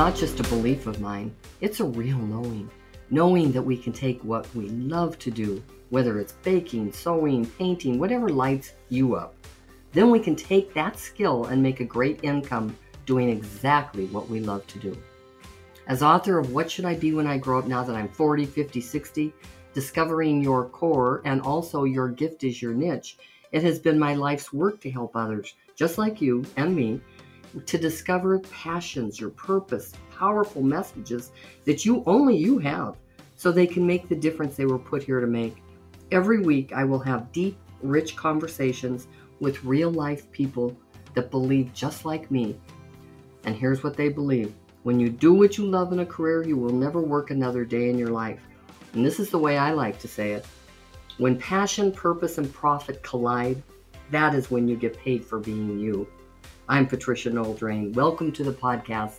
[0.00, 2.70] not just a belief of mine, it's a real knowing.
[3.10, 7.98] Knowing that we can take what we love to do, whether it's baking, sewing, painting,
[7.98, 9.34] whatever lights you up.
[9.92, 12.74] Then we can take that skill and make a great income
[13.04, 14.96] doing exactly what we love to do.
[15.86, 18.46] As author of What Should I Be When I Grow Up Now That I'm 40,
[18.46, 19.34] 50, 60,
[19.74, 23.18] discovering your core and also your gift is your niche,
[23.52, 27.02] it has been my life's work to help others, just like you and me,
[27.66, 31.32] to discover passions, your purpose, powerful messages
[31.64, 32.96] that you only you have
[33.36, 35.62] so they can make the difference they were put here to make.
[36.12, 39.08] Every week I will have deep, rich conversations
[39.40, 40.76] with real life people
[41.14, 42.58] that believe just like me.
[43.44, 44.54] And here's what they believe.
[44.82, 47.90] When you do what you love in a career, you will never work another day
[47.90, 48.46] in your life.
[48.92, 50.46] And this is the way I like to say it.
[51.18, 53.62] When passion, purpose, and profit collide,
[54.10, 56.08] that is when you get paid for being you.
[56.70, 57.92] I'm Patricia Noel Drain.
[57.94, 59.18] Welcome to the podcast,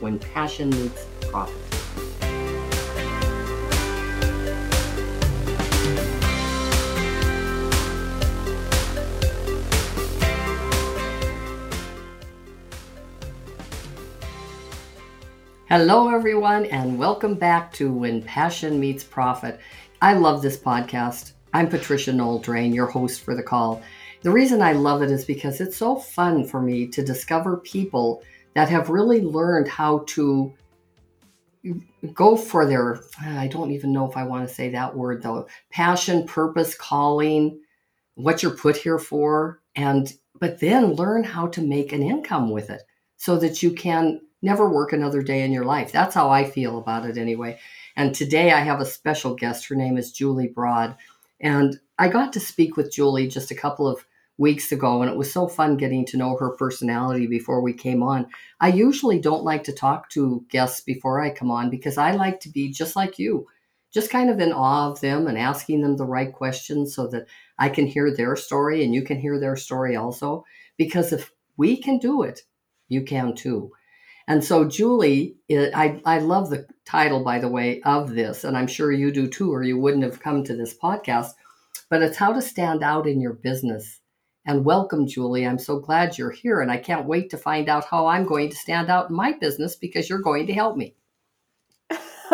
[0.00, 1.54] When Passion Meets Profit.
[15.68, 19.60] Hello, everyone, and welcome back to When Passion Meets Profit.
[20.02, 21.34] I love this podcast.
[21.54, 23.84] I'm Patricia Noel Drain, your host for the call.
[24.22, 28.22] The reason I love it is because it's so fun for me to discover people
[28.54, 30.52] that have really learned how to
[32.14, 35.46] go for their, I don't even know if I want to say that word though,
[35.70, 37.60] passion, purpose, calling,
[38.14, 42.70] what you're put here for, and but then learn how to make an income with
[42.70, 42.82] it
[43.16, 45.90] so that you can never work another day in your life.
[45.90, 47.58] That's how I feel about it anyway.
[47.96, 49.66] And today I have a special guest.
[49.68, 50.96] Her name is Julie Broad.
[51.40, 54.06] And I got to speak with Julie just a couple of
[54.38, 58.02] weeks ago, and it was so fun getting to know her personality before we came
[58.02, 58.26] on.
[58.60, 62.38] I usually don't like to talk to guests before I come on because I like
[62.40, 63.46] to be just like you,
[63.92, 67.26] just kind of in awe of them and asking them the right questions so that
[67.58, 70.44] I can hear their story and you can hear their story also.
[70.76, 72.42] Because if we can do it,
[72.88, 73.72] you can too.
[74.28, 78.66] And so, Julie, I, I love the title, by the way, of this, and I'm
[78.66, 81.32] sure you do too, or you wouldn't have come to this podcast.
[81.90, 84.00] But it's how to stand out in your business.
[84.46, 85.46] And welcome, Julie.
[85.46, 88.50] I'm so glad you're here, and I can't wait to find out how I'm going
[88.50, 90.94] to stand out in my business because you're going to help me.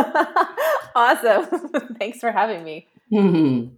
[0.95, 1.47] awesome.
[1.99, 2.87] Thanks for having me.
[3.13, 3.75] Mm-hmm.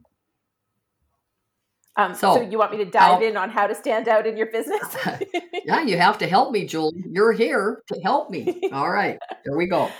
[1.98, 4.36] Um, so, so, you want me to dive in on how to stand out in
[4.36, 4.82] your business?
[5.64, 7.04] yeah, you have to help me, Julie.
[7.10, 8.60] You're here to help me.
[8.70, 9.90] All right, there we go.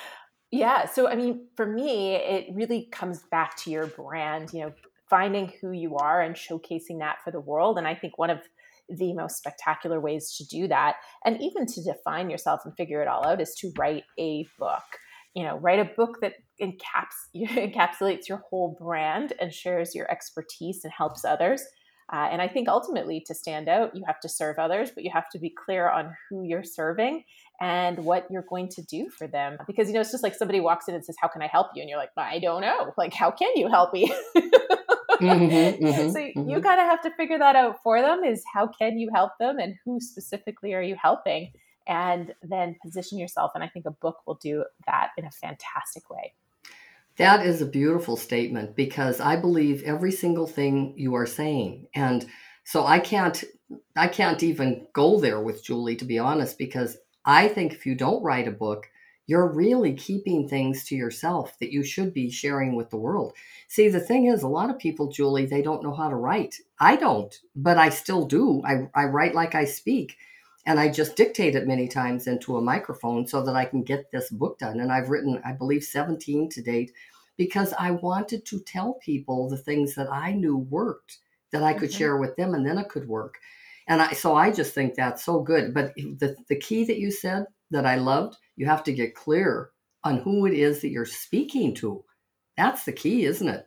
[0.51, 0.87] Yeah.
[0.87, 4.73] So, I mean, for me, it really comes back to your brand, you know,
[5.09, 7.79] finding who you are and showcasing that for the world.
[7.79, 8.41] And I think one of
[8.89, 13.09] the most spectacular ways to do that, and even to define yourself and figure it
[13.09, 14.85] all out, is to write a book.
[15.35, 20.81] You know, write a book that encaps, encapsulates your whole brand and shares your expertise
[20.85, 21.63] and helps others.
[22.13, 25.11] Uh, and I think ultimately to stand out, you have to serve others, but you
[25.13, 27.25] have to be clear on who you're serving
[27.61, 29.59] and what you're going to do for them.
[29.67, 31.69] Because, you know, it's just like somebody walks in and says, How can I help
[31.75, 31.83] you?
[31.83, 32.93] And you're like, I don't know.
[32.97, 34.15] Like, how can you help me?
[35.21, 36.49] mm-hmm, mm-hmm, so mm-hmm.
[36.49, 39.33] you kind of have to figure that out for them is how can you help
[39.39, 41.53] them and who specifically are you helping?
[41.89, 43.53] And then position yourself.
[43.55, 46.35] And I think a book will do that in a fantastic way.
[47.17, 51.87] That is a beautiful statement because I believe every single thing you are saying.
[51.95, 52.27] And
[52.65, 53.43] so I can't
[53.97, 57.95] I can't even go there with Julie to be honest because I think if you
[57.95, 58.87] don't write a book,
[59.27, 63.33] you're really keeping things to yourself that you should be sharing with the world.
[63.69, 66.57] See, the thing is, a lot of people, Julie, they don't know how to write.
[66.79, 68.63] I don't, but I still do.
[68.65, 70.17] I, I write like I speak.
[70.65, 74.11] And I just dictate it many times into a microphone so that I can get
[74.11, 74.81] this book done.
[74.81, 76.93] And I've written, I believe, 17 to date
[77.37, 81.19] because I wanted to tell people the things that I knew worked
[81.53, 81.99] that I could mm-hmm.
[81.99, 83.39] share with them and then it could work.
[83.87, 85.73] And I, so I just think that's so good.
[85.73, 89.71] But the, the key that you said that I loved, you have to get clear
[90.05, 92.05] on who it is that you're speaking to.
[92.57, 93.67] That's the key, isn't it?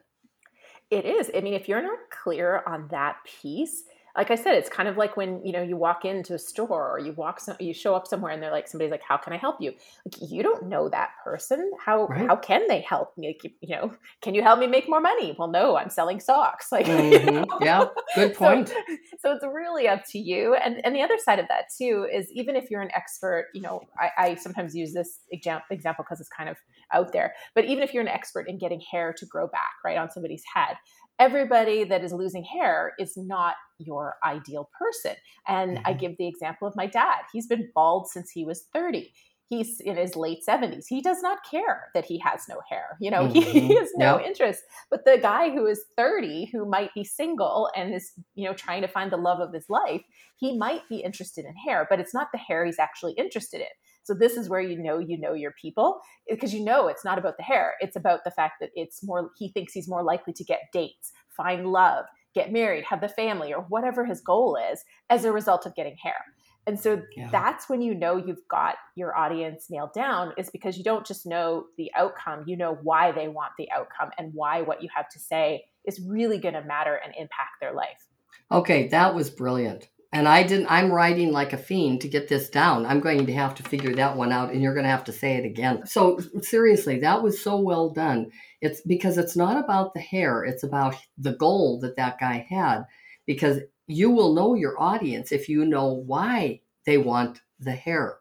[0.90, 1.30] It is.
[1.36, 3.84] I mean, if you're not clear on that piece,
[4.20, 6.92] like I said, it's kind of like when you know you walk into a store
[6.92, 9.32] or you walk some, you show up somewhere and they're like somebody's like, "How can
[9.32, 9.72] I help you?"
[10.06, 11.72] Like you don't know that person.
[11.80, 12.28] How right.
[12.28, 13.28] how can they help me?
[13.42, 15.38] Like, you know, can you help me make more money?
[15.40, 16.68] Well, no, I'm selling socks.
[16.80, 17.28] Like, mm-hmm.
[17.28, 17.46] you know?
[17.62, 17.86] yeah,
[18.16, 18.68] good point.
[18.68, 18.76] So,
[19.22, 20.54] so, it's really up to you.
[20.56, 23.62] And and the other side of that too is even if you're an expert, you
[23.62, 26.58] know, I, I sometimes use this example example because it's kind of
[26.94, 27.34] out there.
[27.56, 30.44] But even if you're an expert in getting hair to grow back right on somebody's
[30.54, 30.76] head,
[31.20, 35.16] everybody that is losing hair is not your ideal person.
[35.48, 35.88] And mm-hmm.
[35.88, 37.22] I give the example of my dad.
[37.34, 39.12] He's been bald since he was 30.
[39.50, 43.10] he's in his late 70s he does not care that he has no hair you
[43.10, 43.40] know mm-hmm.
[43.40, 44.28] he, has no yep.
[44.28, 44.62] interest
[44.92, 48.82] but the guy who is 30 who might be single and is you know trying
[48.84, 50.04] to find the love of his life
[50.38, 53.74] he might be interested in hair but it's not the hair he's actually interested in
[54.04, 56.00] so this is where you know you know your people
[56.30, 59.04] eh, because you know it's not about the hair it's about the fact that it's
[59.04, 62.06] more he thinks he's more likely to get dates find love
[62.36, 65.96] get married have the family or whatever his goal is as a result of getting
[66.02, 66.26] hair
[66.70, 67.30] and so yeah.
[67.32, 71.26] that's when you know you've got your audience nailed down, is because you don't just
[71.26, 75.10] know the outcome, you know why they want the outcome and why what you have
[75.10, 78.08] to say is really going to matter and impact their life.
[78.52, 79.90] Okay, that was brilliant.
[80.12, 82.86] And I didn't I'm writing like a fiend to get this down.
[82.86, 85.14] I'm going to have to figure that one out and you're going to have to
[85.14, 85.86] say it again.
[85.86, 88.32] So seriously, that was so well done.
[88.60, 92.86] It's because it's not about the hair, it's about the goal that that guy had
[93.28, 98.18] because you will know your audience if you know why they want the hair.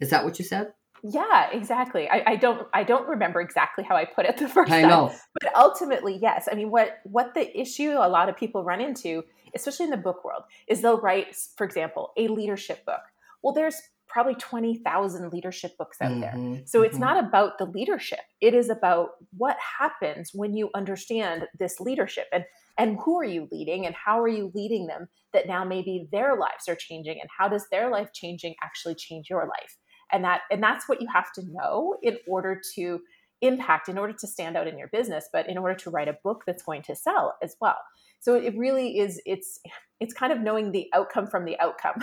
[0.00, 0.72] Is that what you said?
[1.02, 2.08] Yeah, exactly.
[2.08, 4.90] I, I, don't I don't remember exactly how I put it the first I time.
[4.90, 5.14] know.
[5.40, 6.48] But ultimately, yes.
[6.50, 9.22] I mean what what the issue a lot of people run into,
[9.56, 13.02] especially in the book world, is they'll write, for example, a leadership book.
[13.42, 16.62] Well, there's probably 20,000 leadership books out mm-hmm, there.
[16.64, 16.86] So mm-hmm.
[16.86, 18.20] it's not about the leadership.
[18.40, 22.26] It is about what happens when you understand this leadership.
[22.32, 22.44] And
[22.78, 26.36] and who are you leading and how are you leading them that now maybe their
[26.36, 29.78] lives are changing and how does their life changing actually change your life
[30.12, 33.00] and that and that's what you have to know in order to
[33.42, 36.16] impact in order to stand out in your business but in order to write a
[36.24, 37.78] book that's going to sell as well
[38.20, 39.60] so it really is it's
[40.00, 41.94] it's kind of knowing the outcome from the outcome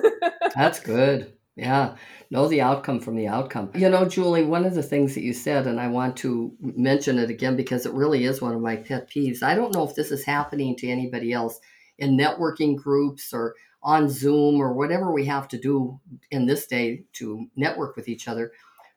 [0.54, 1.96] that's good yeah,
[2.30, 3.70] know the outcome from the outcome.
[3.74, 7.18] You know, Julie, one of the things that you said, and I want to mention
[7.18, 9.42] it again because it really is one of my pet peeves.
[9.42, 11.60] I don't know if this is happening to anybody else
[11.98, 17.04] in networking groups or on Zoom or whatever we have to do in this day
[17.14, 18.52] to network with each other.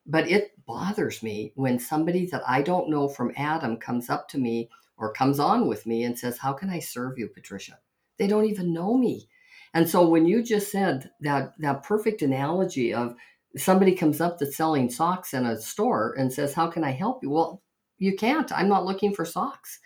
[0.07, 4.37] But it bothers me when somebody that I don't know from Adam comes up to
[4.37, 7.79] me or comes on with me and says, How can I serve you, Patricia?
[8.17, 9.29] They don't even know me.
[9.73, 13.15] And so when you just said that that perfect analogy of
[13.57, 17.21] somebody comes up that's selling socks in a store and says, "How can I help
[17.23, 17.61] you?" Well,
[17.97, 18.51] you can't.
[18.51, 19.79] I'm not looking for socks.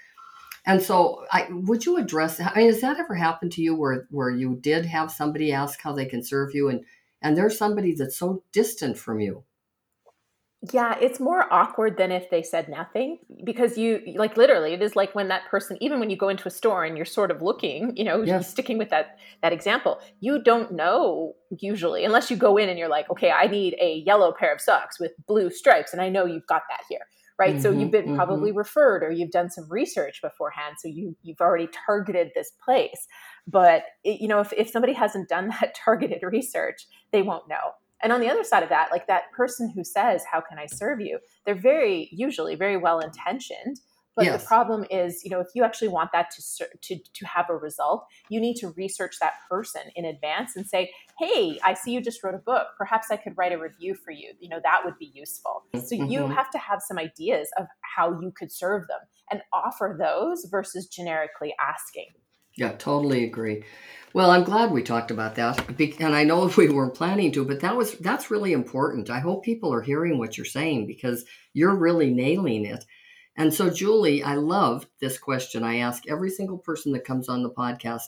[0.66, 2.40] And so, I, would you address?
[2.40, 5.82] I mean, has that ever happened to you where where you did have somebody ask
[5.82, 6.86] how they can serve you, and
[7.22, 9.44] and there's somebody that's so distant from you?
[10.74, 14.94] Yeah, it's more awkward than if they said nothing because you like literally it is
[14.94, 17.42] like when that person even when you go into a store and you're sort of
[17.42, 18.50] looking, you know, yes.
[18.50, 22.90] sticking with that that example, you don't know usually unless you go in and you're
[22.90, 26.26] like, "Okay, I need a yellow pair of socks with blue stripes and I know
[26.26, 27.08] you've got that here."
[27.38, 27.54] Right?
[27.54, 28.16] Mm-hmm, so you've been mm-hmm.
[28.16, 33.08] probably referred or you've done some research beforehand, so you you've already targeted this place.
[33.48, 37.76] But it, you know, if if somebody hasn't done that targeted research, they won't know
[38.02, 40.66] and on the other side of that, like that person who says, How can I
[40.66, 41.20] serve you?
[41.46, 43.80] They're very, usually very well intentioned.
[44.16, 44.42] But yes.
[44.42, 47.56] the problem is, you know, if you actually want that to, to to have a
[47.56, 52.02] result, you need to research that person in advance and say, "Hey, I see you
[52.02, 52.68] just wrote a book.
[52.78, 54.34] Perhaps I could write a review for you.
[54.42, 56.12] You know, that would be useful." So mm-hmm.
[56.12, 59.00] you have to have some ideas of how you could serve them
[59.32, 62.08] and offer those versus generically asking.
[62.56, 63.64] Yeah, totally agree.
[64.14, 65.68] Well, I'm glad we talked about that,
[66.00, 69.10] and I know we weren't planning to, but that was that's really important.
[69.10, 72.86] I hope people are hearing what you're saying because you're really nailing it.
[73.36, 75.64] And so, Julie, I love this question.
[75.64, 78.04] I ask every single person that comes on the podcast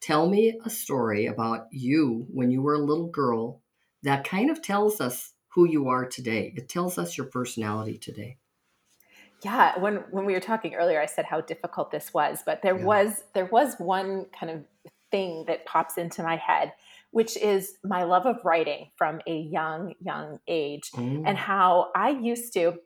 [0.00, 3.62] tell me a story about you when you were a little girl
[4.04, 6.54] that kind of tells us who you are today.
[6.56, 8.37] It tells us your personality today.
[9.42, 12.76] Yeah, when when we were talking earlier, I said how difficult this was, but there
[12.76, 12.84] yeah.
[12.84, 14.64] was there was one kind of
[15.10, 16.72] thing that pops into my head,
[17.12, 21.22] which is my love of writing from a young young age, mm.
[21.24, 22.78] and how I used to.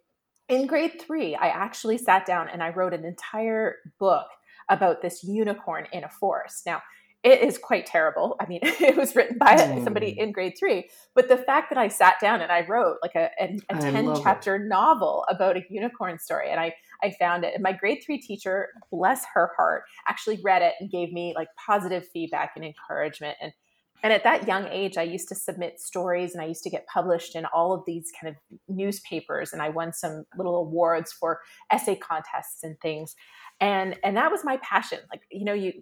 [0.49, 4.27] In grade three, I actually sat down and I wrote an entire book
[4.69, 6.67] about this unicorn in a forest.
[6.67, 6.83] Now,
[7.23, 8.37] it is quite terrible.
[8.41, 9.85] I mean, it was written by mm.
[9.85, 13.15] somebody in grade three, but the fact that I sat down and I wrote like
[13.15, 14.69] a, a, a 10 chapter it.
[14.69, 17.55] novel about a unicorn story and I, I found it.
[17.55, 21.49] And my grade three teacher, bless her heart, actually read it and gave me like
[21.65, 23.37] positive feedback and encouragement.
[23.41, 23.53] And,
[24.03, 26.87] and at that young age, I used to submit stories and I used to get
[26.93, 29.53] published in all of these kind of newspapers.
[29.53, 31.39] And I won some little awards for
[31.71, 33.15] essay contests and things
[33.61, 35.73] and and that was my passion like you know you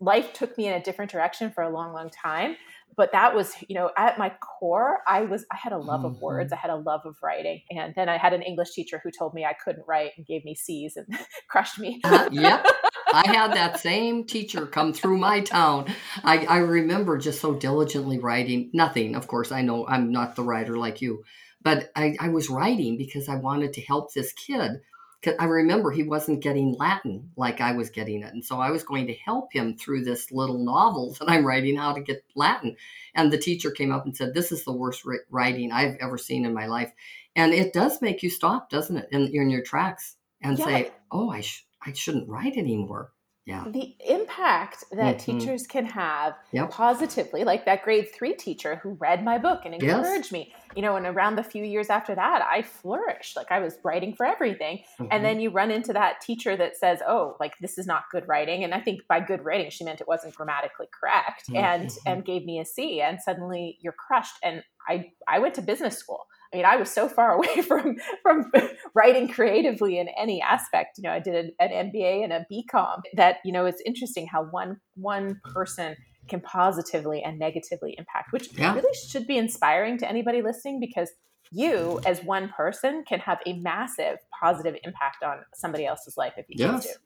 [0.00, 2.56] life took me in a different direction for a long long time
[2.96, 6.14] but that was you know at my core i was i had a love mm-hmm.
[6.14, 9.00] of words i had a love of writing and then i had an english teacher
[9.02, 11.06] who told me i couldn't write and gave me c's and
[11.48, 12.64] crushed me uh, yep
[13.12, 15.86] i had that same teacher come through my town
[16.24, 20.44] I, I remember just so diligently writing nothing of course i know i'm not the
[20.44, 21.24] writer like you
[21.62, 24.80] but I, I was writing because I wanted to help this kid.
[25.22, 28.32] Cause I remember he wasn't getting Latin like I was getting it.
[28.32, 31.76] And so I was going to help him through this little novel that I'm writing
[31.76, 32.76] how to get Latin.
[33.14, 36.44] And the teacher came up and said, This is the worst writing I've ever seen
[36.44, 36.92] in my life.
[37.36, 40.64] And it does make you stop, doesn't it, in, in your tracks and yeah.
[40.64, 43.12] say, Oh, I, sh- I shouldn't write anymore
[43.46, 43.64] yeah.
[43.66, 45.38] the impact that mm-hmm.
[45.38, 46.70] teachers can have yep.
[46.70, 50.32] positively, like that grade three teacher who read my book and encouraged yes.
[50.32, 53.36] me, you know, and around the few years after that, I flourished.
[53.36, 54.78] Like I was writing for everything.
[54.98, 55.06] Mm-hmm.
[55.10, 58.28] And then you run into that teacher that says, oh, like this is not good
[58.28, 58.62] writing.
[58.62, 61.56] And I think by good writing, she meant it wasn't grammatically correct mm-hmm.
[61.56, 63.00] and, and gave me a C.
[63.00, 64.36] And suddenly you're crushed.
[64.42, 66.26] And I, I went to business school.
[66.52, 68.50] I mean, I was so far away from from
[68.94, 70.98] writing creatively in any aspect.
[70.98, 73.02] You know, I did an, an MBA and a BCom.
[73.14, 75.96] That you know, it's interesting how one one person
[76.28, 78.74] can positively and negatively impact, which yeah.
[78.74, 81.10] really should be inspiring to anybody listening because
[81.50, 86.46] you as one person can have a massive positive impact on somebody else's life if
[86.48, 86.84] you yes.
[86.84, 87.00] choose to.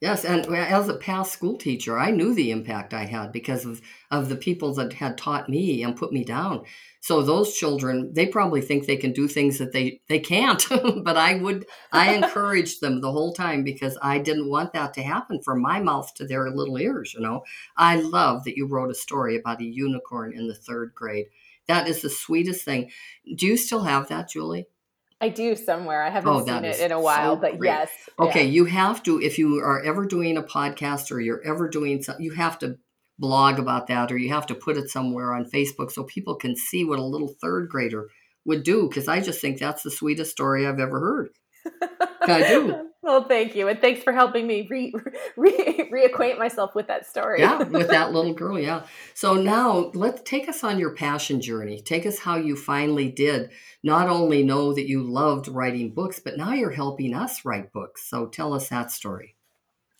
[0.00, 3.80] Yes, and as a past school teacher, I knew the impact I had because of,
[4.10, 6.64] of the people that had taught me and put me down.
[7.00, 10.62] So those children, they probably think they can do things that they they can't.
[11.02, 15.02] but I would I encouraged them the whole time because I didn't want that to
[15.02, 17.42] happen from my mouth to their little ears, you know.
[17.76, 21.26] I love that you wrote a story about a unicorn in the 3rd grade.
[21.68, 22.90] That is the sweetest thing.
[23.34, 24.66] Do you still have that, Julie?
[25.20, 26.02] I do somewhere.
[26.02, 27.90] I haven't oh, seen it in a while, so but yes.
[28.18, 28.50] Okay, yeah.
[28.50, 32.24] you have to if you are ever doing a podcast or you're ever doing something,
[32.24, 32.76] you have to
[33.18, 36.54] blog about that or you have to put it somewhere on Facebook so people can
[36.54, 38.08] see what a little third grader
[38.44, 41.30] would do because I just think that's the sweetest story I've ever heard.
[42.22, 42.85] I do.
[43.06, 44.92] Well, thank you, and thanks for helping me re,
[45.36, 47.40] re, reacquaint myself with that story.
[47.40, 48.58] yeah, with that little girl.
[48.58, 48.84] Yeah.
[49.14, 51.80] So now let's take us on your passion journey.
[51.80, 53.50] Take us how you finally did
[53.84, 58.10] not only know that you loved writing books, but now you're helping us write books.
[58.10, 59.36] So tell us that story.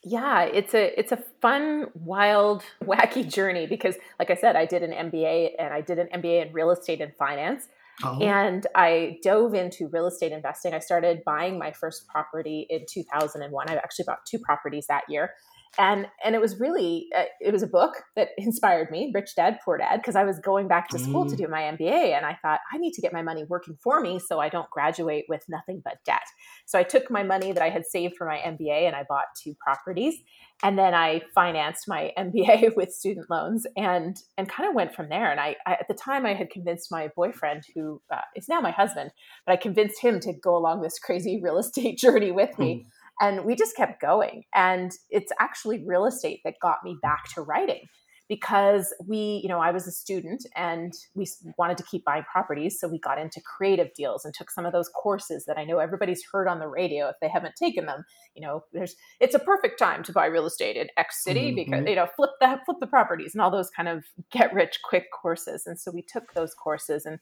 [0.02, 4.82] Yeah, it's a it's a fun, wild, wacky journey because, like I said, I did
[4.82, 7.68] an MBA and I did an MBA in real estate and finance.
[8.02, 8.18] Oh.
[8.20, 10.74] And I dove into real estate investing.
[10.74, 13.70] I started buying my first property in 2001.
[13.70, 15.30] I actually bought two properties that year
[15.78, 19.58] and and it was really uh, it was a book that inspired me rich dad
[19.64, 21.30] poor dad because i was going back to school mm.
[21.30, 24.00] to do my mba and i thought i need to get my money working for
[24.00, 26.22] me so i don't graduate with nothing but debt.
[26.66, 29.26] So i took my money that i had saved for my mba and i bought
[29.42, 30.14] two properties
[30.62, 35.08] and then i financed my mba with student loans and and kind of went from
[35.08, 35.30] there.
[35.30, 38.60] And i, I at the time i had convinced my boyfriend who uh, is now
[38.60, 39.10] my husband
[39.46, 42.74] but i convinced him to go along this crazy real estate journey with me.
[42.74, 44.44] Mm and we just kept going.
[44.54, 47.86] And it's actually real estate that got me back to writing
[48.28, 51.26] because we, you know, I was a student and we
[51.58, 52.78] wanted to keep buying properties.
[52.80, 55.78] So we got into creative deals and took some of those courses that I know
[55.78, 58.04] everybody's heard on the radio if they haven't taken them.
[58.34, 61.56] You know, there's it's a perfect time to buy real estate in X city mm-hmm.
[61.70, 64.80] because, you know, flip the flip the properties and all those kind of get rich
[64.82, 65.66] quick courses.
[65.66, 67.20] And so we took those courses and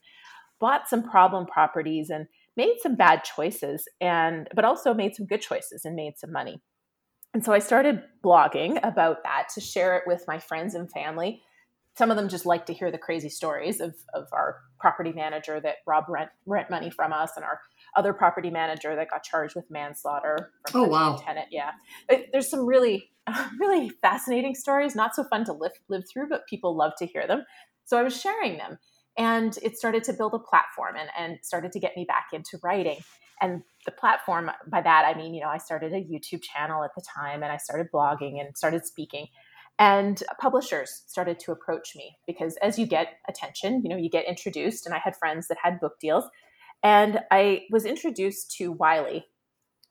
[0.59, 5.41] bought some problem properties and made some bad choices and but also made some good
[5.41, 6.61] choices and made some money.
[7.33, 11.41] And so I started blogging about that to share it with my friends and family.
[11.97, 15.59] Some of them just like to hear the crazy stories of, of our property manager
[15.61, 17.59] that robbed rent rent money from us and our
[17.95, 20.51] other property manager that got charged with manslaughter.
[20.73, 21.17] oh wow!
[21.17, 21.71] Tenant, yeah.
[22.31, 23.11] There's some really
[23.59, 27.27] really fascinating stories, not so fun to live live through, but people love to hear
[27.27, 27.43] them.
[27.85, 28.77] So I was sharing them
[29.17, 30.64] and it started to build a platform
[30.97, 32.97] and, and started to get me back into writing
[33.41, 36.91] and the platform by that i mean you know i started a youtube channel at
[36.95, 39.27] the time and i started blogging and started speaking
[39.77, 44.25] and publishers started to approach me because as you get attention you know you get
[44.25, 46.25] introduced and i had friends that had book deals
[46.83, 49.25] and i was introduced to wiley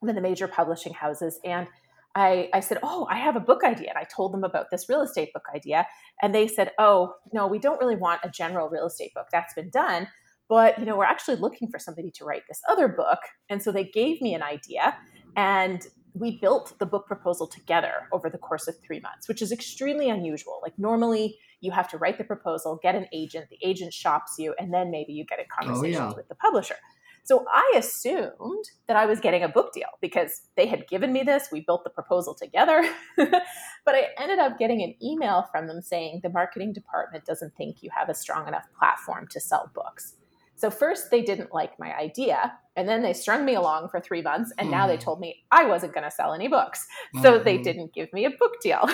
[0.00, 1.68] one of the major publishing houses and
[2.16, 3.88] I, I said, Oh, I have a book idea.
[3.88, 5.86] And I told them about this real estate book idea.
[6.22, 9.26] And they said, Oh, no, we don't really want a general real estate book.
[9.32, 10.06] That's been done.
[10.48, 13.18] But, you know, we're actually looking for somebody to write this other book.
[13.48, 14.96] And so they gave me an idea
[15.36, 19.50] and we built the book proposal together over the course of three months, which is
[19.50, 20.60] extremely unusual.
[20.62, 24.54] Like normally you have to write the proposal, get an agent, the agent shops you,
[24.58, 26.14] and then maybe you get in conversations oh, yeah.
[26.14, 26.76] with the publisher.
[27.24, 31.22] So I assumed that I was getting a book deal because they had given me
[31.22, 31.48] this.
[31.50, 32.86] We built the proposal together.
[33.16, 37.82] but I ended up getting an email from them saying the marketing department doesn't think
[37.82, 40.16] you have a strong enough platform to sell books.
[40.64, 44.22] So first they didn't like my idea, and then they strung me along for three
[44.22, 44.70] months, and mm.
[44.70, 45.02] now they hmm.
[45.02, 46.86] told me I wasn't going to sell any books.
[47.20, 47.44] So mm.
[47.44, 47.64] they hmm.
[47.64, 48.88] didn't give me a book deal.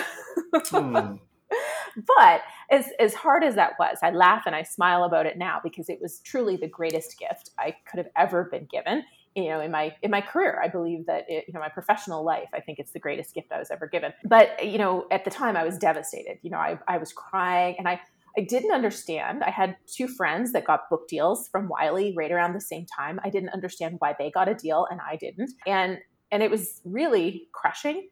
[0.53, 1.17] mm.
[2.17, 5.61] but as, as hard as that was, I laugh and I smile about it now
[5.63, 9.05] because it was truly the greatest gift I could have ever been given.
[9.33, 12.25] You know, in my in my career, I believe that it, you know my professional
[12.25, 12.49] life.
[12.53, 14.11] I think it's the greatest gift I was ever given.
[14.25, 16.39] But you know, at the time, I was devastated.
[16.41, 18.01] You know, I, I was crying, and I
[18.37, 19.43] I didn't understand.
[19.43, 23.19] I had two friends that got book deals from Wiley right around the same time.
[23.23, 25.51] I didn't understand why they got a deal and I didn't.
[25.67, 25.99] And
[26.31, 28.07] and it was really crushing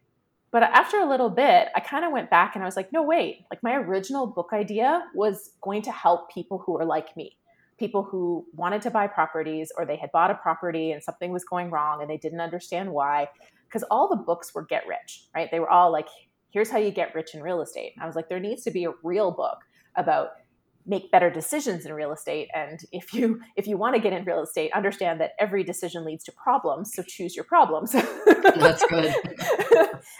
[0.52, 3.04] but after a little bit, I kind of went back and I was like, no,
[3.04, 7.38] wait, like my original book idea was going to help people who are like me,
[7.78, 11.44] people who wanted to buy properties or they had bought a property and something was
[11.44, 13.28] going wrong and they didn't understand why.
[13.68, 15.50] Because all the books were get rich, right?
[15.52, 16.08] They were all like,
[16.52, 17.94] here's how you get rich in real estate.
[17.96, 19.60] And I was like, there needs to be a real book
[19.96, 20.30] about
[20.86, 22.50] make better decisions in real estate.
[22.54, 26.04] And if you if you want to get in real estate understand that every decision
[26.04, 27.92] leads to problems so choose your problems.
[27.92, 29.14] That's good.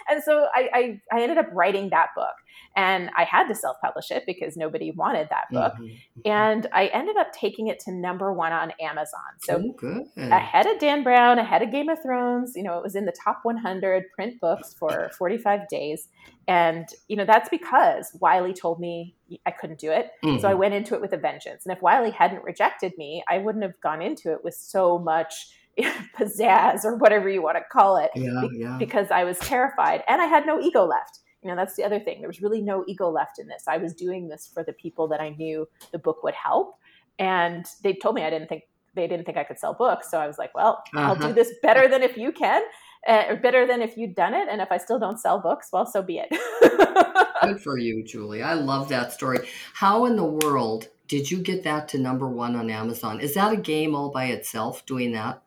[0.08, 2.34] And so I, I, I ended up writing that book
[2.76, 5.84] and i had to self-publish it because nobody wanted that book mm-hmm.
[5.84, 6.20] mm-hmm.
[6.24, 10.78] and i ended up taking it to number one on amazon so oh, ahead of
[10.78, 14.04] dan brown ahead of game of thrones you know it was in the top 100
[14.14, 16.08] print books for 45 days
[16.48, 19.14] and you know that's because wiley told me
[19.46, 20.10] I couldn't do it.
[20.24, 20.40] Mm-hmm.
[20.40, 20.60] So I mm-hmm.
[20.60, 21.64] went into it with a vengeance.
[21.64, 25.54] And if Wiley hadn't rejected me, I wouldn't have gone into it with so much
[26.18, 28.76] pizzazz or whatever you want to call it yeah, be- yeah.
[28.78, 31.19] because I was terrified and I had no ego left.
[31.42, 32.20] You know, that's the other thing.
[32.20, 33.64] There was really no ego left in this.
[33.66, 36.76] I was doing this for the people that I knew the book would help.
[37.18, 40.10] And they told me I didn't think they didn't think I could sell books.
[40.10, 41.00] So I was like, well, uh-huh.
[41.00, 41.32] I'll do uh-huh.
[41.32, 42.62] this better than if you can
[43.06, 44.48] uh, or better than if you'd done it.
[44.50, 46.28] And if I still don't sell books, well, so be it.
[47.42, 48.42] Good for you, Julie.
[48.42, 49.48] I love that story.
[49.74, 53.20] How in the world did you get that to number one on Amazon?
[53.20, 55.42] Is that a game all by itself doing that?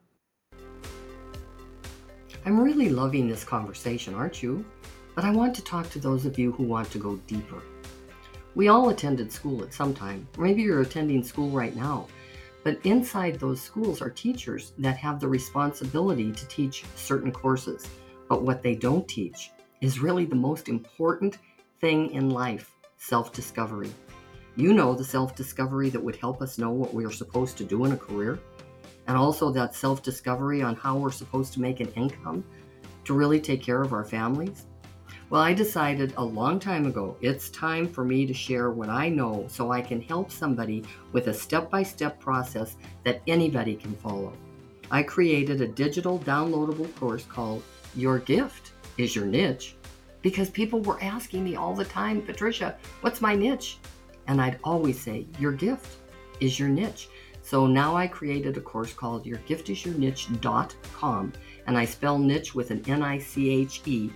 [2.46, 4.66] I'm really loving this conversation, aren't you?
[5.16, 7.62] But I want to talk to those of you who want to go deeper.
[8.56, 10.28] We all attended school at some time.
[10.38, 12.08] Maybe you're attending school right now.
[12.64, 17.88] But inside those schools are teachers that have the responsibility to teach certain courses.
[18.30, 21.38] But what they don't teach is really the most important
[21.82, 23.92] thing in life self discovery.
[24.56, 27.66] You know, the self discovery that would help us know what we are supposed to
[27.66, 28.40] do in a career,
[29.08, 32.46] and also that self discovery on how we're supposed to make an income
[33.04, 34.68] to really take care of our families.
[35.34, 39.10] Well, I decided a long time ago it's time for me to share what I
[39.10, 43.96] know so I can help somebody with a step by step process that anybody can
[43.96, 44.34] follow.
[44.92, 47.64] I created a digital downloadable course called
[47.96, 49.76] Your Gift is Your Niche
[50.22, 53.80] because people were asking me all the time, Patricia, what's my niche?
[54.28, 55.98] And I'd always say, Your gift
[56.42, 57.10] is your niche.
[57.42, 61.34] So now I created a course called yourgiftisyourniche.com
[61.66, 64.12] and I spell niche with an N I C H E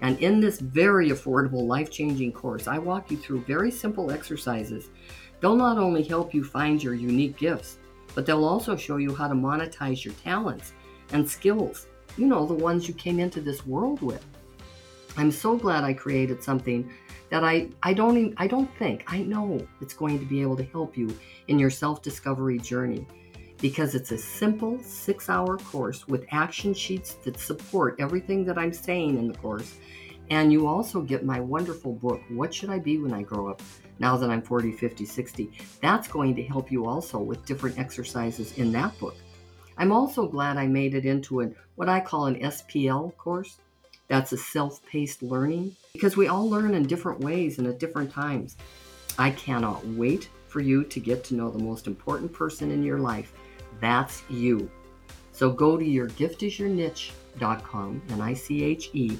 [0.00, 4.90] and in this very affordable, life changing course, I walk you through very simple exercises.
[5.40, 7.78] They'll not only help you find your unique gifts,
[8.14, 10.72] but they'll also show you how to monetize your talents
[11.12, 11.86] and skills.
[12.16, 14.24] You know, the ones you came into this world with.
[15.16, 16.90] I'm so glad I created something
[17.30, 20.56] that I, I don't even, I don't think I know it's going to be able
[20.56, 21.16] to help you
[21.48, 23.06] in your self-discovery journey
[23.60, 28.72] because it's a simple six hour course with action sheets that support everything that I'm
[28.72, 29.78] saying in the course.
[30.30, 33.62] And you also get my wonderful book, What Should I Be When I Grow Up?
[33.98, 35.50] Now that I'm 40, 50, 60.
[35.80, 39.16] That's going to help you also with different exercises in that book.
[39.78, 43.58] I'm also glad I made it into an, what I call an SPL course.
[44.08, 48.10] That's a self paced learning because we all learn in different ways and at different
[48.10, 48.56] times.
[49.18, 52.98] I cannot wait for you to get to know the most important person in your
[52.98, 53.32] life
[53.80, 54.70] that's you.
[55.32, 59.16] So go to yourgiftisyourniche.com, N I C H E,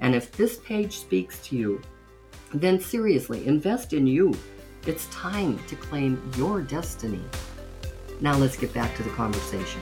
[0.00, 1.80] and if this page speaks to you,
[2.52, 4.34] then seriously, invest in you.
[4.86, 7.22] It's time to claim your destiny.
[8.20, 9.80] Now let's get back to the conversation.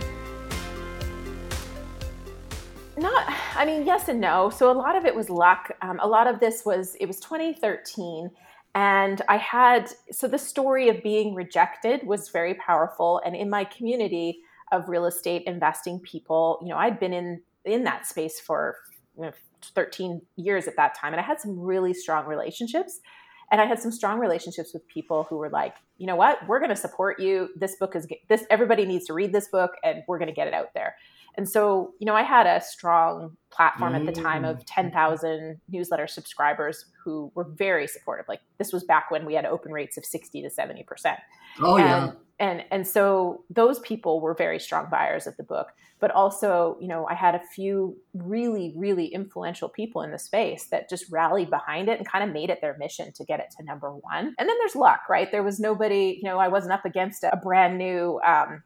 [2.99, 4.51] Not, I mean, yes and no.
[4.51, 5.71] So a lot of it was luck.
[5.81, 8.31] Um, a lot of this was, it was 2013
[8.75, 13.21] and I had, so the story of being rejected was very powerful.
[13.25, 17.85] And in my community of real estate investing people, you know, I'd been in, in
[17.85, 18.77] that space for
[19.17, 19.33] you know,
[19.75, 21.13] 13 years at that time.
[21.13, 23.01] And I had some really strong relationships.
[23.51, 26.61] And I had some strong relationships with people who were like, you know what, we're
[26.61, 27.49] going to support you.
[27.57, 30.47] This book is this, everybody needs to read this book and we're going to get
[30.47, 30.95] it out there.
[31.37, 34.65] And so, you know, I had a strong platform at the time of mm.
[34.67, 38.27] 10,000 newsletter subscribers who were very supportive.
[38.29, 40.85] Like this was back when we had open rates of 60 to 70%.
[41.61, 42.13] Oh, and, yeah.
[42.39, 46.89] and and so those people were very strong buyers of the book but also you
[46.89, 51.51] know i had a few really really influential people in the space that just rallied
[51.51, 54.35] behind it and kind of made it their mission to get it to number one
[54.39, 57.39] and then there's luck right there was nobody you know i wasn't up against a
[57.43, 58.63] brand new um,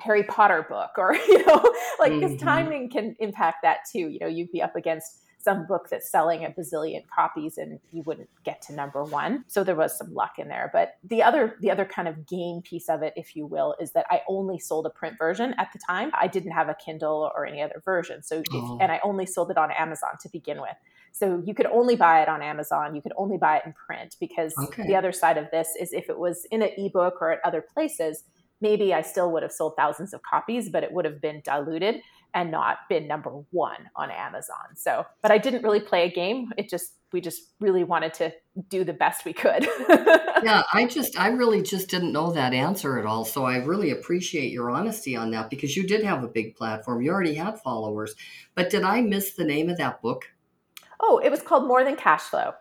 [0.00, 2.36] harry potter book or you know like mm-hmm.
[2.36, 6.44] timing can impact that too you know you'd be up against some book that's selling
[6.44, 9.44] a bazillion copies and you wouldn't get to number one.
[9.46, 10.68] So there was some luck in there.
[10.72, 13.92] But the other the other kind of game piece of it, if you will, is
[13.92, 16.10] that I only sold a print version at the time.
[16.12, 18.22] I didn't have a Kindle or any other version.
[18.22, 18.78] So if, oh.
[18.80, 20.76] and I only sold it on Amazon to begin with.
[21.12, 22.94] So you could only buy it on Amazon.
[22.94, 24.86] You could only buy it in print because okay.
[24.86, 27.62] the other side of this is if it was in an ebook or at other
[27.62, 28.24] places,
[28.60, 32.00] maybe I still would have sold thousands of copies, but it would have been diluted
[32.34, 34.76] and not been number one on Amazon.
[34.76, 36.52] So, but I didn't really play a game.
[36.58, 38.32] It just, we just really wanted to
[38.68, 39.66] do the best we could.
[40.42, 43.24] yeah, I just, I really just didn't know that answer at all.
[43.24, 47.02] So I really appreciate your honesty on that because you did have a big platform.
[47.02, 48.14] You already had followers.
[48.54, 50.26] But did I miss the name of that book?
[51.00, 52.52] Oh, it was called More Than Cash Flow.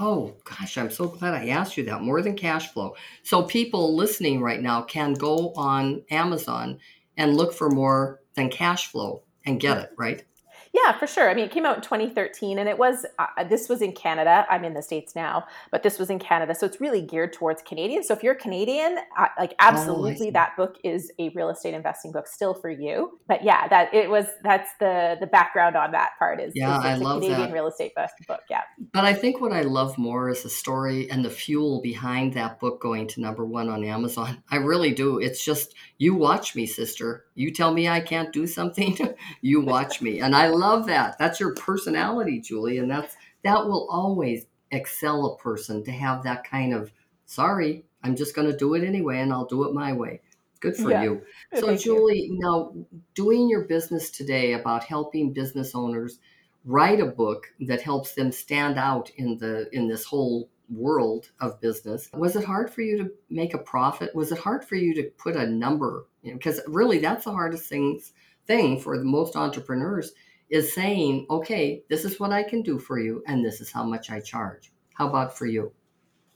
[0.00, 2.02] Oh, gosh, I'm so glad I asked you that.
[2.02, 2.94] More than cash flow.
[3.22, 6.78] So, people listening right now can go on Amazon
[7.16, 10.24] and look for more than cash flow and get it, right?
[10.72, 11.30] Yeah, for sure.
[11.30, 14.46] I mean, it came out in 2013 and it was, uh, this was in Canada.
[14.50, 16.54] I'm in the States now, but this was in Canada.
[16.54, 18.08] So it's really geared towards Canadians.
[18.08, 21.74] So if you're Canadian, uh, like oh, absolutely oh, that book is a real estate
[21.74, 23.18] investing book still for you.
[23.26, 26.84] But yeah, that it was, that's the, the background on that part is, yeah, is
[26.84, 27.52] I love Canadian that.
[27.52, 28.40] real estate book.
[28.50, 28.62] Yeah.
[28.92, 32.60] But I think what I love more is the story and the fuel behind that
[32.60, 34.42] book going to number one on Amazon.
[34.50, 35.18] I really do.
[35.18, 37.24] It's just, you watch me, sister.
[37.34, 38.96] You tell me I can't do something,
[39.40, 40.20] you watch me.
[40.20, 41.18] And I love that.
[41.18, 46.44] That's your personality, Julie, and that's that will always excel a person to have that
[46.44, 46.92] kind of
[47.24, 50.22] sorry, I'm just going to do it anyway and I'll do it my way.
[50.60, 51.02] Good for yeah.
[51.04, 51.22] you.
[51.54, 52.38] So Thank Julie, you.
[52.40, 52.74] now
[53.14, 56.18] doing your business today about helping business owners
[56.64, 61.60] write a book that helps them stand out in the in this whole world of
[61.60, 62.10] business.
[62.12, 64.14] Was it hard for you to make a profit?
[64.14, 66.06] Was it hard for you to put a number?
[66.24, 68.12] Because you know, really, that's the hardest things
[68.46, 70.12] thing for the most entrepreneurs
[70.50, 73.84] is saying, okay, this is what I can do for you, and this is how
[73.84, 74.72] much I charge.
[74.94, 75.72] How about for you?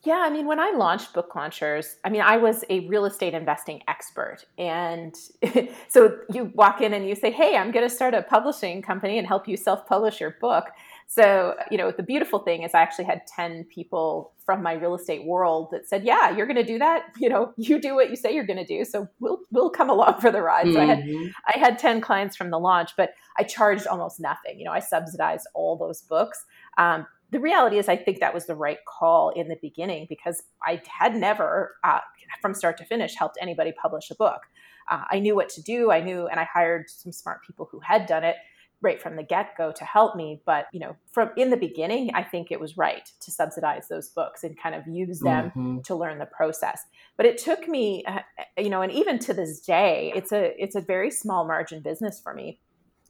[0.05, 3.35] Yeah, I mean, when I launched Book Launchers, I mean, I was a real estate
[3.35, 4.38] investing expert.
[4.59, 5.14] And
[5.88, 9.18] so you walk in and you say, Hey, I'm going to start a publishing company
[9.18, 10.64] and help you self publish your book.
[11.09, 14.95] So, you know, the beautiful thing is I actually had 10 people from my real
[14.95, 17.05] estate world that said, "Yeah, you're going to do that.
[17.19, 18.85] You know, you do what you say you're going to do.
[18.85, 20.75] So we'll we'll come along for the ride." Mm-hmm.
[20.75, 21.29] So I had mm-hmm.
[21.47, 24.59] I had 10 clients from the launch, but I charged almost nothing.
[24.59, 26.45] You know, I subsidized all those books.
[26.79, 30.43] Um, the reality is, I think that was the right call in the beginning because
[30.62, 32.01] I had never, uh,
[32.43, 34.43] from start to finish, helped anybody publish a book.
[34.91, 35.91] Uh, I knew what to do.
[35.91, 38.37] I knew, and I hired some smart people who had done it
[38.83, 42.23] right from the get-go to help me but you know from in the beginning i
[42.23, 45.81] think it was right to subsidize those books and kind of use them mm-hmm.
[45.81, 46.83] to learn the process
[47.16, 48.18] but it took me uh,
[48.59, 52.21] you know and even to this day it's a it's a very small margin business
[52.21, 52.61] for me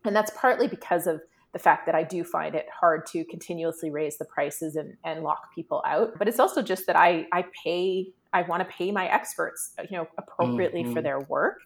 [0.04, 1.20] and that's partly because of
[1.52, 5.22] the fact that I do find it hard to continuously raise the prices and, and
[5.22, 6.18] lock people out.
[6.18, 9.98] But it's also just that I I pay I want to pay my experts, you
[9.98, 10.94] know, appropriately mm-hmm.
[10.94, 11.58] for their work.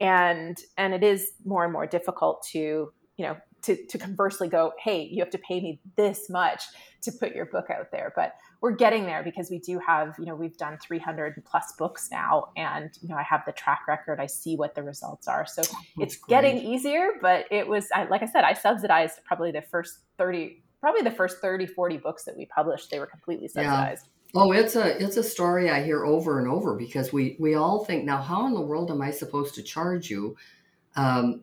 [0.00, 4.72] And and it is more and more difficult to, you know, to, to conversely go,
[4.82, 6.64] hey, you have to pay me this much
[7.02, 8.12] to put your book out there.
[8.14, 12.08] But we're getting there because we do have, you know, we've done 300 plus books
[12.10, 14.18] now, and you know, I have the track record.
[14.20, 16.28] I see what the results are, so That's it's great.
[16.42, 17.10] getting easier.
[17.20, 21.38] But it was, like I said, I subsidized probably the first 30, probably the first
[21.40, 22.90] 30, 40 books that we published.
[22.90, 24.06] They were completely subsidized.
[24.06, 24.12] Yeah.
[24.34, 27.84] Oh, it's a it's a story I hear over and over because we we all
[27.84, 30.36] think now, how in the world am I supposed to charge you?
[30.96, 31.42] Um,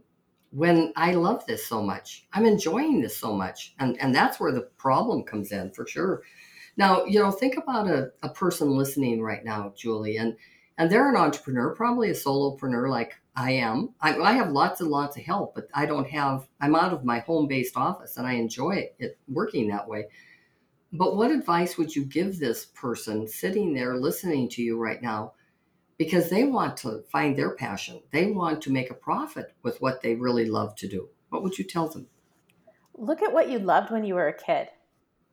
[0.56, 2.26] when I love this so much.
[2.32, 3.76] I'm enjoying this so much.
[3.78, 6.24] And, and that's where the problem comes in for sure.
[6.78, 10.38] Now, you know, think about a, a person listening right now, Julie, and,
[10.78, 13.96] and they're an entrepreneur, probably a solopreneur like I am.
[14.00, 17.04] I, I have lots and lots of help, but I don't have, I'm out of
[17.04, 20.06] my home based office and I enjoy it, it working that way.
[20.94, 25.34] But what advice would you give this person sitting there listening to you right now
[25.97, 28.01] because they want to find their passion.
[28.12, 31.10] They want to make a profit with what they really love to do.
[31.29, 32.08] What would you tell them?
[32.93, 34.69] Look at what you loved when you were a kid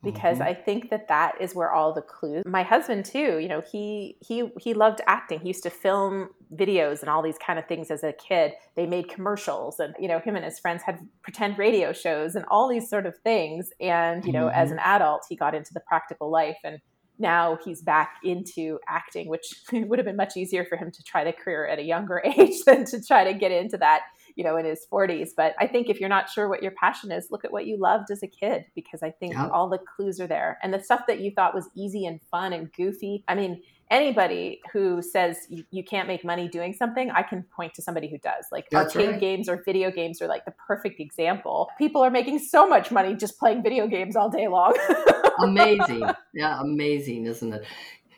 [0.02, 0.48] because mm-hmm.
[0.48, 2.42] I think that that is where all the clues.
[2.46, 5.40] My husband too, you know, he he he loved acting.
[5.40, 8.52] He used to film videos and all these kind of things as a kid.
[8.74, 12.44] They made commercials and you know, him and his friends had pretend radio shows and
[12.50, 14.58] all these sort of things and you know, mm-hmm.
[14.58, 16.78] as an adult, he got into the practical life and
[17.22, 21.24] now he's back into acting, which would have been much easier for him to try
[21.24, 24.02] the career at a younger age than to try to get into that,
[24.34, 25.30] you know, in his 40s.
[25.34, 27.78] But I think if you're not sure what your passion is, look at what you
[27.78, 29.48] loved as a kid because I think yeah.
[29.48, 30.58] all the clues are there.
[30.62, 33.24] And the stuff that you thought was easy and fun and goofy.
[33.26, 37.74] I mean, anybody who says you, you, can't make money doing something, I can point
[37.74, 38.46] to somebody who does.
[38.50, 39.20] Like That's arcade right.
[39.20, 41.68] games or video games are like the perfect example.
[41.78, 44.74] People are making so much money just playing video games all day long.
[45.38, 46.04] amazing.
[46.32, 47.64] Yeah, amazing, isn't it?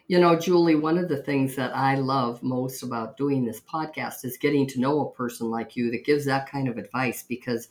[0.06, 4.24] You know, Julie, one of the things that I love most about doing this podcast
[4.24, 7.68] is getting to know a person like you that gives that kind of advice because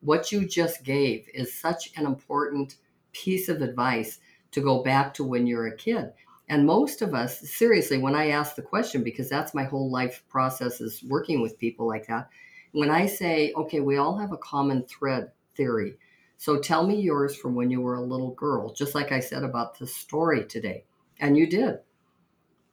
[0.00, 2.76] what you just gave is such an important
[3.12, 4.18] piece of advice
[4.52, 6.12] to go back to when you're a kid
[6.48, 10.22] and most of us, seriously, when I ask the question, because that's my whole life
[10.28, 12.28] process is working with people like that,
[12.72, 15.94] when I say, okay, we all have a common thread theory.
[16.36, 19.42] So tell me yours from when you were a little girl, just like I said
[19.42, 20.84] about the story today.
[21.18, 21.78] And you did.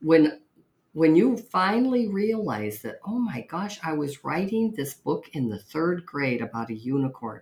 [0.01, 0.39] When
[0.91, 5.57] when you finally realize that, oh my gosh, I was writing this book in the
[5.57, 7.41] third grade about a unicorn.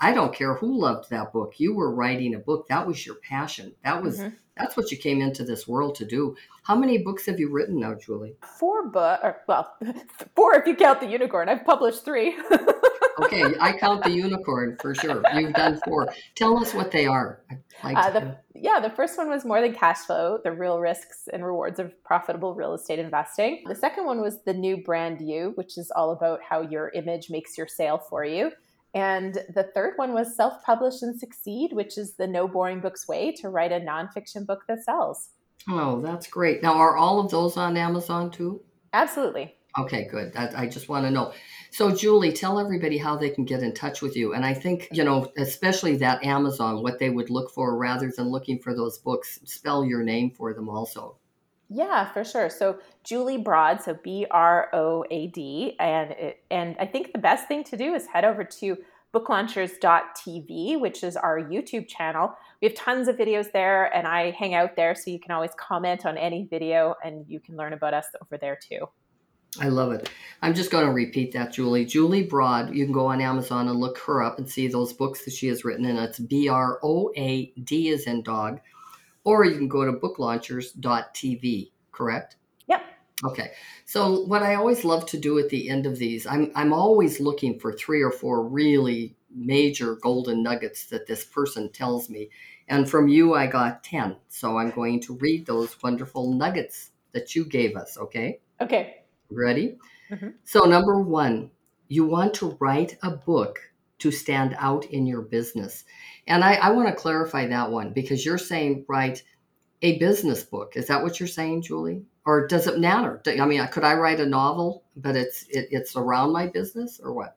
[0.00, 1.60] I don't care who loved that book.
[1.60, 2.66] You were writing a book.
[2.68, 3.74] That was your passion.
[3.84, 4.34] That was mm-hmm.
[4.58, 6.36] That's what you came into this world to do.
[6.64, 8.34] How many books have you written now, Julie?
[8.58, 9.76] Four book or well,
[10.36, 11.48] four if you count the unicorn.
[11.48, 12.36] I've published 3.
[13.22, 15.22] okay, I count the unicorn for sure.
[15.34, 16.08] You've done four.
[16.34, 17.40] Tell us what they are.
[17.82, 21.28] Like uh, the, yeah, the first one was more than cash flow, the real risks
[21.32, 23.64] and rewards of profitable real estate investing.
[23.66, 27.30] The second one was the new brand you, which is all about how your image
[27.30, 28.50] makes your sale for you.
[28.94, 33.06] And the third one was Self Publish and Succeed, which is the no boring books
[33.06, 35.30] way to write a nonfiction book that sells.
[35.68, 36.62] Oh, that's great.
[36.62, 38.62] Now, are all of those on Amazon too?
[38.92, 39.54] Absolutely.
[39.78, 40.34] Okay, good.
[40.34, 41.32] I, I just want to know.
[41.70, 44.32] So, Julie, tell everybody how they can get in touch with you.
[44.32, 48.28] And I think, you know, especially that Amazon, what they would look for rather than
[48.28, 51.16] looking for those books, spell your name for them also.
[51.70, 52.48] Yeah, for sure.
[52.48, 57.18] So Julie Broad, so B R O A D, and it, and I think the
[57.18, 58.78] best thing to do is head over to
[59.14, 62.34] booklaunchers.tv, which is our YouTube channel.
[62.60, 65.50] We have tons of videos there, and I hang out there, so you can always
[65.58, 68.88] comment on any video, and you can learn about us over there too.
[69.60, 70.10] I love it.
[70.42, 71.86] I'm just going to repeat that, Julie.
[71.86, 72.74] Julie Broad.
[72.74, 75.48] You can go on Amazon and look her up and see those books that she
[75.48, 78.60] has written, and it's B R O A D is in dog
[79.28, 82.36] or you can go to booklaunchers.tv, correct?
[82.66, 82.82] Yep.
[83.26, 83.50] Okay.
[83.84, 87.20] So what I always love to do at the end of these, I'm I'm always
[87.20, 92.30] looking for three or four really major golden nuggets that this person tells me.
[92.68, 94.16] And from you I got 10.
[94.28, 98.40] So I'm going to read those wonderful nuggets that you gave us, okay?
[98.62, 99.02] Okay.
[99.30, 99.76] Ready?
[100.10, 100.28] Mm-hmm.
[100.44, 101.50] So number 1,
[101.88, 103.60] you want to write a book
[103.98, 105.84] to stand out in your business.
[106.26, 109.22] And I, I want to clarify that one because you're saying, write
[109.82, 110.76] a business book.
[110.76, 112.02] Is that what you're saying, Julie?
[112.24, 113.22] Or does it matter?
[113.26, 117.14] I mean, could I write a novel, but it's it, it's around my business, or
[117.14, 117.36] what?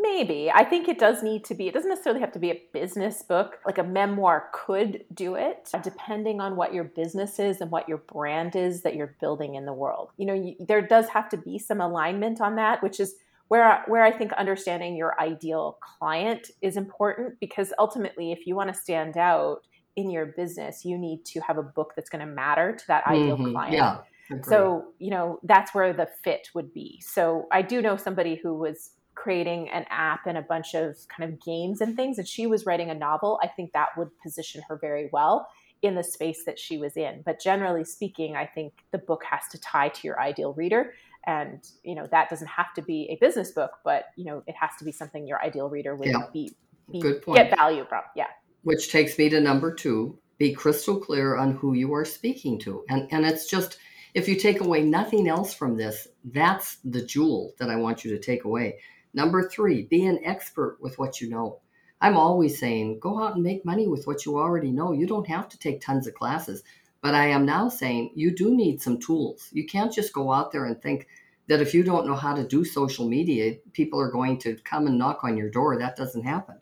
[0.00, 0.50] Maybe.
[0.54, 1.66] I think it does need to be.
[1.66, 3.58] It doesn't necessarily have to be a business book.
[3.66, 7.98] Like a memoir could do it, depending on what your business is and what your
[7.98, 10.10] brand is that you're building in the world.
[10.16, 13.16] You know, you, there does have to be some alignment on that, which is
[13.50, 18.72] where where I think understanding your ideal client is important because ultimately if you want
[18.72, 22.32] to stand out in your business you need to have a book that's going to
[22.32, 23.50] matter to that ideal mm-hmm.
[23.50, 23.74] client.
[23.74, 23.98] Yeah.
[24.44, 27.02] So, you know, that's where the fit would be.
[27.04, 31.32] So, I do know somebody who was creating an app and a bunch of kind
[31.32, 33.40] of games and things and she was writing a novel.
[33.42, 35.48] I think that would position her very well
[35.82, 37.22] in the space that she was in.
[37.26, 40.92] But generally speaking, I think the book has to tie to your ideal reader
[41.26, 44.54] and you know that doesn't have to be a business book but you know it
[44.58, 46.26] has to be something your ideal reader would yeah.
[46.32, 46.54] be,
[46.90, 48.26] be get value from yeah.
[48.62, 52.84] Which takes me to number two be crystal clear on who you are speaking to.
[52.88, 53.78] And and it's just
[54.14, 58.10] if you take away nothing else from this that's the jewel that i want you
[58.12, 58.78] to take away.
[59.12, 61.60] Number three be an expert with what you know.
[62.00, 64.92] I'm always saying go out and make money with what you already know.
[64.92, 66.62] You don't have to take tons of classes
[67.02, 69.48] but I am now saying you do need some tools.
[69.52, 71.06] You can't just go out there and think
[71.48, 74.86] that if you don't know how to do social media, people are going to come
[74.86, 75.78] and knock on your door.
[75.78, 76.56] That doesn't happen.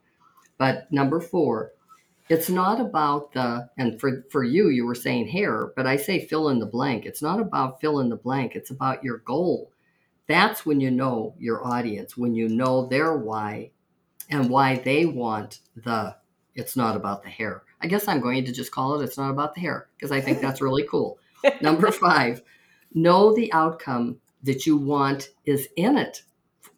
[0.56, 1.72] But number four,
[2.28, 6.26] it's not about the, and for, for you, you were saying hair, but I say
[6.26, 7.06] fill in the blank.
[7.06, 9.72] It's not about fill in the blank, it's about your goal.
[10.26, 13.70] That's when you know your audience, when you know their why
[14.28, 16.16] and why they want the,
[16.54, 17.62] it's not about the hair.
[17.80, 20.20] I guess I'm going to just call it It's Not About the Hair because I
[20.20, 21.18] think that's really cool.
[21.60, 22.42] Number five,
[22.94, 26.22] know the outcome that you want is in it.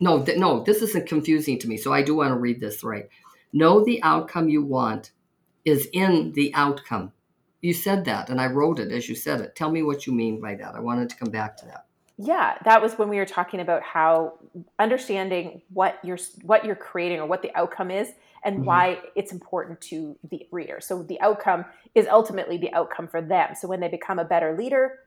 [0.00, 1.76] No, th- no, this isn't confusing to me.
[1.76, 3.08] So I do want to read this right.
[3.52, 5.12] Know the outcome you want
[5.64, 7.12] is in the outcome.
[7.62, 9.54] you said that and I wrote it as you said it.
[9.54, 10.74] Tell me what you mean by that.
[10.74, 11.84] I wanted to come back to that.
[12.16, 14.38] Yeah, that was when we were talking about how
[14.78, 18.12] understanding what you're what you're creating or what the outcome is
[18.44, 18.64] and mm-hmm.
[18.64, 20.78] why it's important to the reader.
[20.80, 23.54] So the outcome is ultimately the outcome for them.
[23.54, 25.00] So when they become a better leader,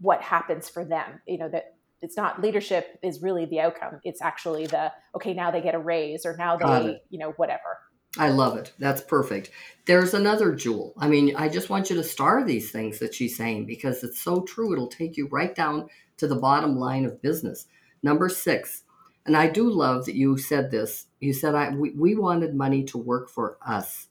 [0.00, 1.20] what happens for them?
[1.26, 4.00] You know that it's not leadership is really the outcome.
[4.04, 7.78] It's actually the okay, now they get a raise or now they, you know, whatever.
[8.18, 8.72] I love it.
[8.78, 9.50] That's perfect.
[9.86, 10.94] There's another jewel.
[10.98, 14.22] I mean, I just want you to star these things that she's saying because it's
[14.22, 14.72] so true.
[14.72, 17.66] It'll take you right down to the bottom line of business.
[18.02, 18.84] Number six,
[19.26, 21.06] and I do love that you said this.
[21.20, 24.08] You said I we, we wanted money to work for us.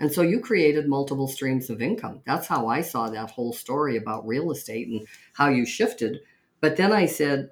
[0.00, 2.20] And so you created multiple streams of income.
[2.24, 6.20] That's how I saw that whole story about real estate and how you shifted.
[6.60, 7.50] But then I said,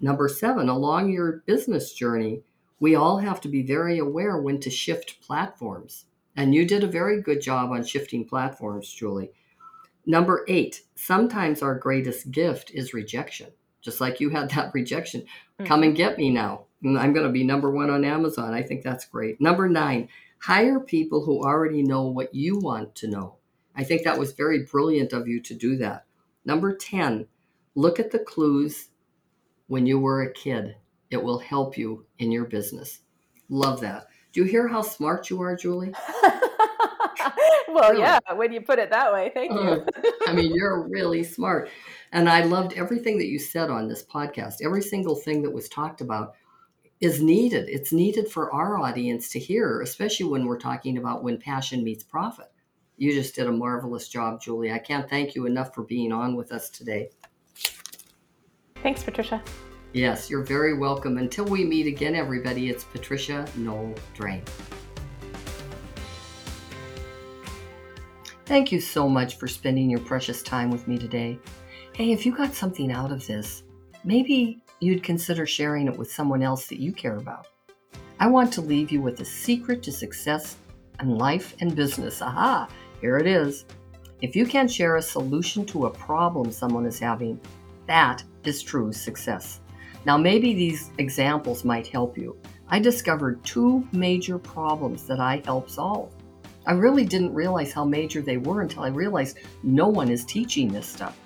[0.00, 2.42] number seven, along your business journey,
[2.80, 6.04] we all have to be very aware when to shift platforms.
[6.36, 9.32] And you did a very good job on shifting platforms, Julie.
[10.06, 13.48] Number eight, sometimes our greatest gift is rejection.
[13.80, 15.22] Just like you had that rejection.
[15.22, 15.66] Mm-hmm.
[15.66, 16.64] Come and get me now.
[16.84, 18.54] I'm going to be number one on Amazon.
[18.54, 19.40] I think that's great.
[19.40, 20.08] Number nine,
[20.40, 23.36] hire people who already know what you want to know.
[23.74, 26.04] I think that was very brilliant of you to do that.
[26.44, 27.26] Number 10,
[27.74, 28.88] look at the clues
[29.66, 30.76] when you were a kid.
[31.10, 33.00] It will help you in your business.
[33.48, 34.06] Love that.
[34.32, 35.92] Do you hear how smart you are, Julie?
[37.68, 38.00] well, really.
[38.00, 39.30] yeah, when you put it that way.
[39.32, 39.58] Thank you.
[39.58, 39.84] Uh,
[40.26, 41.70] I mean, you're really smart.
[42.12, 44.56] And I loved everything that you said on this podcast.
[44.62, 46.34] Every single thing that was talked about
[47.00, 47.68] is needed.
[47.68, 52.02] It's needed for our audience to hear, especially when we're talking about when passion meets
[52.02, 52.50] profit.
[52.96, 54.72] You just did a marvelous job, Julie.
[54.72, 57.10] I can't thank you enough for being on with us today.
[58.82, 59.42] Thanks, Patricia.
[59.92, 61.18] Yes, you're very welcome.
[61.18, 64.42] Until we meet again, everybody, it's Patricia Noel Drain.
[68.46, 71.38] Thank you so much for spending your precious time with me today.
[71.98, 73.64] Hey, if you got something out of this,
[74.04, 77.48] maybe you'd consider sharing it with someone else that you care about.
[78.20, 80.58] I want to leave you with a secret to success
[81.00, 82.22] in life and business.
[82.22, 82.68] Aha,
[83.00, 83.64] here it is.
[84.22, 87.40] If you can share a solution to a problem someone is having,
[87.88, 89.58] that is true success.
[90.04, 92.40] Now, maybe these examples might help you.
[92.68, 96.14] I discovered two major problems that I help solve.
[96.64, 100.68] I really didn't realize how major they were until I realized no one is teaching
[100.68, 101.18] this stuff.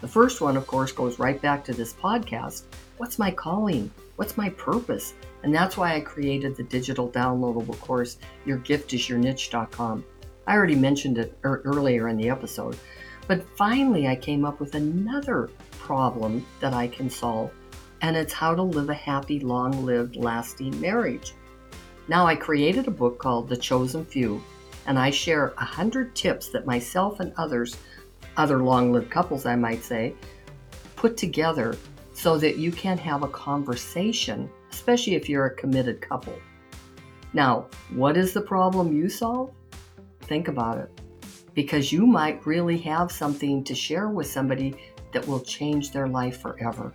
[0.00, 2.64] The first one, of course, goes right back to this podcast.
[2.98, 3.90] What's my calling?
[4.16, 5.14] What's my purpose?
[5.42, 10.04] And that's why I created the digital downloadable course, Your Gift is Your Niche.com.
[10.46, 12.76] I already mentioned it er- earlier in the episode.
[13.26, 17.50] But finally, I came up with another problem that I can solve
[18.02, 21.34] and it's how to live a happy, long lived, lasting marriage.
[22.08, 24.42] Now, I created a book called The Chosen Few,
[24.86, 27.76] and I share 100 tips that myself and others,
[28.36, 30.14] other long lived couples, I might say,
[30.96, 31.76] put together
[32.12, 36.34] so that you can have a conversation, especially if you're a committed couple.
[37.32, 39.52] Now, what is the problem you solve?
[40.22, 41.00] Think about it.
[41.52, 44.74] Because you might really have something to share with somebody
[45.12, 46.92] that will change their life forever.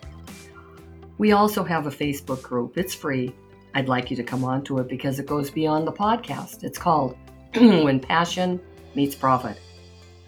[1.17, 2.77] We also have a Facebook group.
[2.77, 3.35] It's free.
[3.75, 6.63] I'd like you to come onto it because it goes beyond the podcast.
[6.63, 7.15] It's called
[7.53, 8.59] When Passion
[8.95, 9.59] Meets Profit.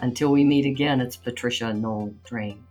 [0.04, 2.62] Until we meet again, it's Patricia Noel Drain.